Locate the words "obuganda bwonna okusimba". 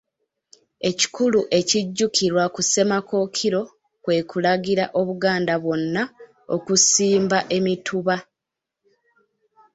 4.99-7.37